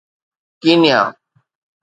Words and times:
Kenya 0.61 1.01